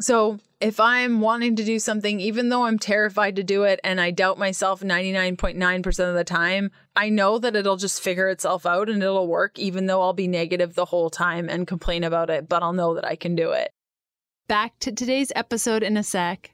So 0.00 0.38
if 0.60 0.80
I'm 0.80 1.20
wanting 1.20 1.56
to 1.56 1.64
do 1.64 1.78
something, 1.78 2.20
even 2.20 2.48
though 2.48 2.64
I'm 2.64 2.78
terrified 2.78 3.36
to 3.36 3.42
do 3.42 3.64
it 3.64 3.80
and 3.84 4.00
I 4.00 4.10
doubt 4.10 4.38
myself 4.38 4.80
99.9% 4.80 6.08
of 6.08 6.14
the 6.14 6.24
time, 6.24 6.70
I 6.96 7.08
know 7.08 7.38
that 7.38 7.56
it'll 7.56 7.76
just 7.76 8.02
figure 8.02 8.28
itself 8.28 8.64
out 8.64 8.88
and 8.88 9.02
it'll 9.02 9.26
work, 9.26 9.58
even 9.58 9.86
though 9.86 10.00
I'll 10.00 10.12
be 10.12 10.28
negative 10.28 10.74
the 10.74 10.86
whole 10.86 11.10
time 11.10 11.48
and 11.48 11.66
complain 11.66 12.04
about 12.04 12.30
it, 12.30 12.48
but 12.48 12.62
I'll 12.62 12.72
know 12.72 12.94
that 12.94 13.04
I 13.04 13.16
can 13.16 13.34
do 13.34 13.50
it. 13.50 13.72
Back 14.48 14.78
to 14.80 14.92
today's 14.92 15.32
episode 15.36 15.82
in 15.82 15.96
a 15.96 16.02
sec. 16.02 16.52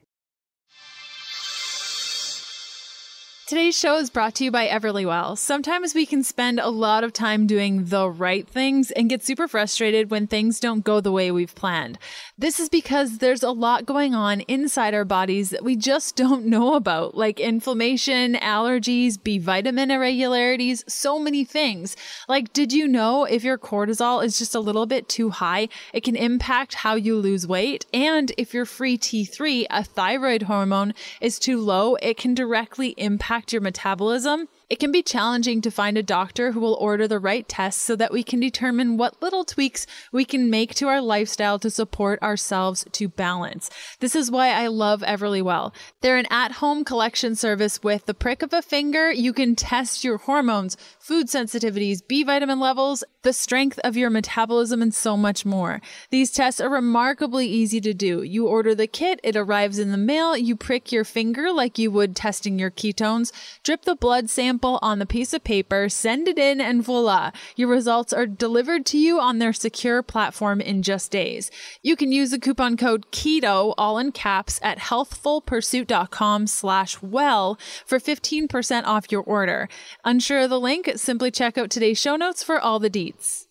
Today's 3.49 3.75
show 3.75 3.97
is 3.97 4.11
brought 4.11 4.35
to 4.35 4.43
you 4.43 4.51
by 4.51 4.67
Everlywell. 4.67 5.35
Sometimes 5.35 5.95
we 5.95 6.05
can 6.05 6.21
spend 6.21 6.59
a 6.59 6.69
lot 6.69 7.03
of 7.03 7.11
time 7.11 7.47
doing 7.47 7.85
the 7.85 8.07
right 8.07 8.47
things 8.47 8.91
and 8.91 9.09
get 9.09 9.23
super 9.23 9.47
frustrated 9.47 10.11
when 10.11 10.27
things 10.27 10.59
don't 10.59 10.83
go 10.83 11.01
the 11.01 11.11
way 11.11 11.31
we've 11.31 11.55
planned. 11.55 11.97
This 12.37 12.59
is 12.59 12.69
because 12.69 13.17
there's 13.17 13.41
a 13.41 13.49
lot 13.49 13.87
going 13.87 14.13
on 14.13 14.41
inside 14.41 14.93
our 14.93 15.03
bodies 15.03 15.49
that 15.49 15.63
we 15.63 15.75
just 15.75 16.15
don't 16.15 16.45
know 16.45 16.75
about, 16.75 17.15
like 17.15 17.39
inflammation, 17.39 18.35
allergies, 18.35 19.17
B 19.21 19.39
vitamin 19.39 19.89
irregularities, 19.89 20.83
so 20.87 21.17
many 21.17 21.43
things. 21.43 21.97
Like, 22.27 22.53
did 22.53 22.71
you 22.71 22.87
know 22.87 23.23
if 23.23 23.43
your 23.43 23.57
cortisol 23.57 24.23
is 24.23 24.37
just 24.37 24.53
a 24.53 24.59
little 24.59 24.85
bit 24.85 25.09
too 25.09 25.31
high, 25.31 25.69
it 25.91 26.03
can 26.03 26.15
impact 26.15 26.75
how 26.75 26.93
you 26.93 27.15
lose 27.15 27.47
weight? 27.47 27.87
And 27.95 28.31
if 28.37 28.53
your 28.53 28.67
free 28.67 28.95
T3, 28.95 29.65
a 29.71 29.83
thyroid 29.83 30.43
hormone, 30.43 30.93
is 31.19 31.39
too 31.39 31.59
low, 31.59 31.95
it 31.95 32.15
can 32.15 32.35
directly 32.35 32.89
impact 32.89 33.38
impact 33.39 33.53
your 33.53 33.61
metabolism 33.61 34.49
it 34.69 34.79
can 34.79 34.91
be 34.91 35.01
challenging 35.01 35.61
to 35.61 35.71
find 35.71 35.97
a 35.97 36.03
doctor 36.03 36.51
who 36.51 36.59
will 36.59 36.75
order 36.75 37.07
the 37.07 37.17
right 37.17 37.47
tests 37.47 37.81
so 37.81 37.95
that 37.95 38.11
we 38.11 38.21
can 38.21 38.39
determine 38.39 38.97
what 38.97 39.19
little 39.19 39.43
tweaks 39.43 39.87
we 40.11 40.25
can 40.25 40.51
make 40.51 40.75
to 40.75 40.87
our 40.87 41.01
lifestyle 41.01 41.57
to 41.57 41.71
support 41.71 42.21
ourselves 42.21 42.85
to 42.91 43.07
balance. 43.07 43.71
This 43.99 44.15
is 44.15 44.29
why 44.29 44.49
I 44.49 44.67
love 44.67 45.01
Everlywell. 45.01 45.73
They're 46.01 46.17
an 46.17 46.27
at 46.29 46.51
home 46.53 46.85
collection 46.85 47.35
service 47.35 47.81
with 47.81 48.05
the 48.05 48.13
prick 48.13 48.43
of 48.43 48.53
a 48.53 48.61
finger. 48.61 49.11
You 49.11 49.33
can 49.33 49.55
test 49.55 50.03
your 50.03 50.17
hormones, 50.17 50.77
food 51.09 51.25
sensitivities, 51.25 52.07
B 52.07 52.21
vitamin 52.23 52.59
levels, 52.59 53.03
the 53.23 53.33
strength 53.33 53.79
of 53.83 53.97
your 53.97 54.11
metabolism, 54.11 54.79
and 54.79 54.93
so 54.93 55.17
much 55.17 55.43
more. 55.43 55.81
These 56.11 56.29
tests 56.29 56.61
are 56.61 56.69
remarkably 56.69 57.47
easy 57.47 57.81
to 57.81 57.95
do. 57.95 58.21
You 58.21 58.45
order 58.45 58.75
the 58.75 58.85
kit, 58.85 59.19
it 59.23 59.35
arrives 59.35 59.79
in 59.79 59.89
the 59.89 59.97
mail, 59.97 60.37
you 60.37 60.55
prick 60.55 60.91
your 60.91 61.03
finger 61.03 61.51
like 61.51 61.79
you 61.79 61.89
would 61.89 62.15
testing 62.15 62.59
your 62.59 62.69
ketones, 62.69 63.31
drip 63.63 63.85
the 63.85 63.95
blood 63.95 64.29
sample 64.29 64.77
on 64.83 64.99
the 64.99 65.07
piece 65.07 65.33
of 65.33 65.43
paper, 65.43 65.89
send 65.89 66.27
it 66.27 66.37
in, 66.37 66.61
and 66.61 66.83
voila, 66.83 67.31
your 67.55 67.69
results 67.69 68.13
are 68.13 68.27
delivered 68.27 68.85
to 68.85 68.99
you 68.99 69.19
on 69.19 69.39
their 69.39 69.51
secure 69.51 70.03
platform 70.03 70.61
in 70.61 70.83
just 70.83 71.09
days. 71.09 71.49
You 71.81 71.95
can 71.95 72.11
use 72.11 72.29
the 72.29 72.37
coupon 72.37 72.77
code 72.77 73.11
KETO, 73.11 73.73
all 73.79 73.97
in 73.97 74.11
caps, 74.11 74.59
at 74.61 74.77
healthfulpursuit.com 74.77 76.45
slash 76.45 77.01
well 77.01 77.57
for 77.83 77.97
15% 77.97 78.83
off 78.85 79.11
your 79.11 79.23
order. 79.23 79.67
Unsure 80.05 80.41
of 80.41 80.51
the 80.51 80.59
link? 80.59 80.98
Simply 80.99 81.31
check 81.31 81.57
out 81.57 81.69
today's 81.69 81.99
show 81.99 82.15
notes 82.15 82.43
for 82.43 82.59
all 82.59 82.79
the 82.79 82.89
deets. 82.89 83.47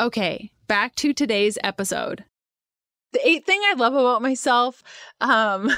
Okay, 0.00 0.50
back 0.66 0.94
to 0.96 1.12
today's 1.12 1.58
episode 1.62 2.24
the 3.14 3.26
eighth 3.26 3.46
thing 3.46 3.60
I 3.64 3.74
love 3.74 3.94
about 3.94 4.22
myself, 4.22 4.82
um, 5.20 5.70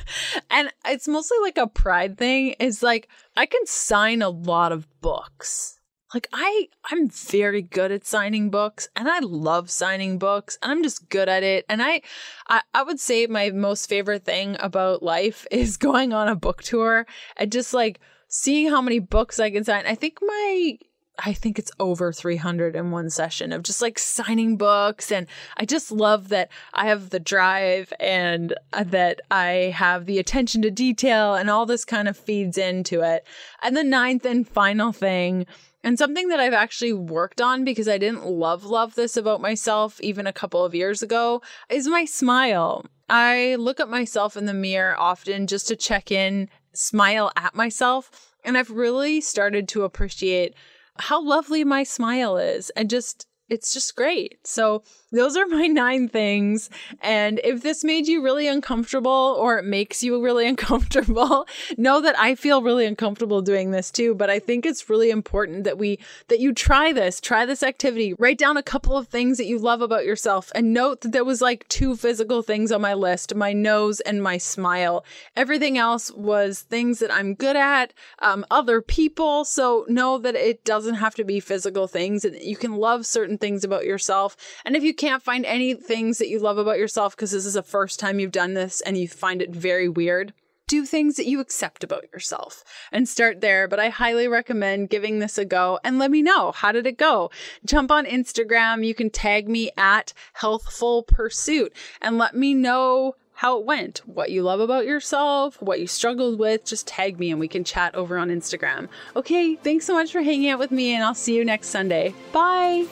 and 0.50 0.70
it's 0.84 1.08
mostly 1.08 1.38
like 1.40 1.56
a 1.56 1.68
pride 1.68 2.18
thing, 2.18 2.56
is 2.58 2.82
like 2.82 3.08
I 3.36 3.46
can 3.46 3.64
sign 3.64 4.20
a 4.20 4.28
lot 4.28 4.72
of 4.72 4.88
books. 5.00 5.78
Like 6.12 6.26
I 6.32 6.68
I'm 6.90 7.08
very 7.08 7.62
good 7.62 7.92
at 7.92 8.04
signing 8.04 8.50
books 8.50 8.88
and 8.96 9.08
I 9.08 9.20
love 9.20 9.70
signing 9.70 10.18
books 10.18 10.58
and 10.60 10.72
I'm 10.72 10.82
just 10.82 11.08
good 11.08 11.28
at 11.28 11.44
it. 11.44 11.64
And 11.68 11.80
I 11.80 12.02
I, 12.48 12.62
I 12.74 12.82
would 12.82 12.98
say 12.98 13.28
my 13.28 13.50
most 13.50 13.88
favorite 13.88 14.24
thing 14.24 14.56
about 14.58 15.04
life 15.04 15.46
is 15.52 15.76
going 15.76 16.12
on 16.12 16.26
a 16.28 16.34
book 16.34 16.64
tour 16.64 17.06
and 17.36 17.52
just 17.52 17.72
like 17.72 18.00
seeing 18.30 18.70
how 18.70 18.80
many 18.80 18.98
books 18.98 19.38
I 19.38 19.50
can 19.50 19.64
sign. 19.64 19.84
I 19.86 19.94
think 19.94 20.18
my 20.22 20.78
I 21.22 21.34
think 21.34 21.58
it's 21.58 21.72
over 21.78 22.12
300 22.14 22.74
in 22.74 22.92
one 22.92 23.10
session 23.10 23.52
of 23.52 23.62
just 23.62 23.82
like 23.82 23.98
signing 23.98 24.56
books. 24.56 25.12
And 25.12 25.26
I 25.58 25.66
just 25.66 25.92
love 25.92 26.28
that 26.28 26.48
I 26.72 26.86
have 26.86 27.10
the 27.10 27.20
drive 27.20 27.92
and 28.00 28.54
uh, 28.72 28.84
that 28.84 29.20
I 29.30 29.74
have 29.76 30.06
the 30.06 30.18
attention 30.18 30.62
to 30.62 30.70
detail 30.70 31.34
and 31.34 31.50
all 31.50 31.66
this 31.66 31.84
kind 31.84 32.08
of 32.08 32.16
feeds 32.16 32.56
into 32.56 33.02
it. 33.02 33.26
And 33.62 33.76
the 33.76 33.84
ninth 33.84 34.24
and 34.24 34.48
final 34.48 34.92
thing, 34.92 35.44
and 35.82 35.98
something 35.98 36.28
that 36.28 36.40
I've 36.40 36.54
actually 36.54 36.92
worked 36.92 37.40
on 37.40 37.64
because 37.64 37.88
I 37.88 37.98
didn't 37.98 38.26
love 38.26 38.64
love 38.64 38.94
this 38.94 39.16
about 39.16 39.40
myself 39.40 40.00
even 40.00 40.26
a 40.26 40.32
couple 40.32 40.64
of 40.64 40.74
years 40.74 41.02
ago 41.02 41.42
is 41.68 41.86
my 41.86 42.04
smile. 42.04 42.84
I 43.08 43.56
look 43.56 43.80
at 43.80 43.88
myself 43.88 44.36
in 44.36 44.46
the 44.46 44.54
mirror 44.54 44.94
often 44.98 45.46
just 45.46 45.66
to 45.68 45.76
check 45.76 46.12
in, 46.12 46.48
smile 46.72 47.30
at 47.36 47.54
myself, 47.54 48.34
and 48.44 48.56
I've 48.56 48.70
really 48.70 49.20
started 49.20 49.68
to 49.68 49.84
appreciate 49.84 50.54
how 50.98 51.22
lovely 51.22 51.64
my 51.64 51.82
smile 51.82 52.36
is 52.36 52.70
and 52.70 52.90
just 52.90 53.26
it's 53.50 53.74
just 53.74 53.96
great. 53.96 54.38
So 54.44 54.82
those 55.12 55.36
are 55.36 55.46
my 55.46 55.66
nine 55.66 56.08
things. 56.08 56.70
And 57.02 57.40
if 57.42 57.62
this 57.62 57.82
made 57.82 58.06
you 58.06 58.22
really 58.22 58.46
uncomfortable 58.46 59.36
or 59.38 59.58
it 59.58 59.64
makes 59.64 60.02
you 60.02 60.22
really 60.22 60.46
uncomfortable, 60.54 61.46
know 61.76 62.00
that 62.00 62.18
I 62.18 62.36
feel 62.36 62.62
really 62.62 62.86
uncomfortable 62.86 63.42
doing 63.42 63.72
this 63.72 63.90
too. 63.90 64.14
But 64.14 64.30
I 64.30 64.38
think 64.38 64.64
it's 64.64 64.88
really 64.88 65.10
important 65.10 65.64
that 65.64 65.78
we, 65.78 65.98
that 66.28 66.40
you 66.40 66.54
try 66.54 66.92
this, 66.92 67.20
try 67.20 67.44
this 67.44 67.62
activity, 67.62 68.14
write 68.18 68.38
down 68.38 68.56
a 68.56 68.62
couple 68.62 68.96
of 68.96 69.08
things 69.08 69.36
that 69.38 69.46
you 69.46 69.58
love 69.58 69.82
about 69.82 70.04
yourself 70.04 70.52
and 70.54 70.72
note 70.72 71.00
that 71.00 71.12
there 71.12 71.24
was 71.24 71.42
like 71.42 71.66
two 71.68 71.96
physical 71.96 72.42
things 72.42 72.70
on 72.70 72.80
my 72.80 72.94
list, 72.94 73.34
my 73.34 73.52
nose 73.52 74.00
and 74.00 74.22
my 74.22 74.38
smile. 74.38 75.04
Everything 75.36 75.76
else 75.76 76.12
was 76.12 76.60
things 76.60 77.00
that 77.00 77.12
I'm 77.12 77.34
good 77.34 77.56
at, 77.56 77.92
um, 78.20 78.46
other 78.50 78.80
people. 78.80 79.44
So 79.44 79.84
know 79.88 80.18
that 80.18 80.36
it 80.36 80.64
doesn't 80.64 80.94
have 80.94 81.16
to 81.16 81.24
be 81.24 81.40
physical 81.40 81.88
things 81.88 82.24
and 82.24 82.36
you 82.40 82.56
can 82.56 82.76
love 82.76 83.04
certain 83.06 83.38
things 83.40 83.64
about 83.64 83.84
yourself. 83.84 84.36
And 84.64 84.76
if 84.76 84.82
you 84.82 84.94
can't 84.94 85.22
find 85.22 85.44
any 85.46 85.74
things 85.74 86.18
that 86.18 86.28
you 86.28 86.38
love 86.38 86.58
about 86.58 86.78
yourself 86.78 87.16
because 87.16 87.32
this 87.32 87.46
is 87.46 87.54
the 87.54 87.62
first 87.62 87.98
time 87.98 88.20
you've 88.20 88.32
done 88.32 88.54
this 88.54 88.80
and 88.82 88.96
you 88.96 89.08
find 89.08 89.42
it 89.42 89.50
very 89.50 89.88
weird, 89.88 90.32
do 90.70 90.86
things 90.86 91.16
that 91.16 91.26
you 91.26 91.40
accept 91.40 91.82
about 91.82 92.04
yourself 92.12 92.62
and 92.92 93.08
start 93.08 93.40
there. 93.40 93.66
But 93.66 93.80
I 93.80 93.88
highly 93.88 94.28
recommend 94.28 94.88
giving 94.88 95.18
this 95.18 95.36
a 95.36 95.44
go 95.44 95.80
and 95.82 95.98
let 95.98 96.12
me 96.12 96.22
know 96.22 96.52
how 96.52 96.70
did 96.70 96.86
it 96.86 96.96
go. 96.96 97.30
Jump 97.64 97.90
on 97.90 98.06
Instagram. 98.06 98.86
You 98.86 98.94
can 98.94 99.10
tag 99.10 99.48
me 99.48 99.72
at 99.76 100.12
Healthful 100.34 101.02
Pursuit 101.02 101.72
and 102.00 102.18
let 102.18 102.36
me 102.36 102.54
know 102.54 103.16
how 103.40 103.58
it 103.58 103.64
went, 103.64 104.02
what 104.06 104.30
you 104.30 104.42
love 104.42 104.60
about 104.60 104.84
yourself, 104.84 105.60
what 105.62 105.80
you 105.80 105.86
struggled 105.86 106.38
with. 106.38 106.64
Just 106.64 106.86
tag 106.86 107.18
me 107.18 107.30
and 107.30 107.40
we 107.40 107.48
can 107.48 107.64
chat 107.64 107.94
over 107.94 108.18
on 108.18 108.28
Instagram. 108.28 108.86
Okay, 109.16 109.56
thanks 109.56 109.86
so 109.86 109.94
much 109.94 110.12
for 110.12 110.20
hanging 110.20 110.50
out 110.50 110.58
with 110.58 110.70
me, 110.70 110.94
and 110.94 111.02
I'll 111.02 111.14
see 111.14 111.34
you 111.34 111.44
next 111.44 111.68
Sunday. 111.68 112.14
Bye. 112.32 112.86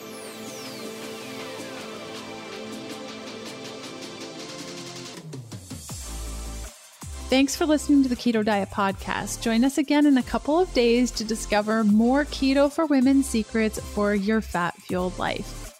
Thanks 7.29 7.55
for 7.55 7.67
listening 7.67 8.01
to 8.01 8.09
the 8.09 8.15
Keto 8.15 8.43
Diet 8.43 8.71
Podcast. 8.71 9.43
Join 9.43 9.63
us 9.63 9.77
again 9.77 10.07
in 10.07 10.17
a 10.17 10.23
couple 10.23 10.57
of 10.57 10.73
days 10.73 11.11
to 11.11 11.23
discover 11.23 11.83
more 11.83 12.25
keto 12.25 12.71
for 12.71 12.87
women 12.87 13.21
secrets 13.21 13.79
for 13.79 14.15
your 14.15 14.41
fat 14.41 14.75
fueled 14.81 15.15
life. 15.19 15.68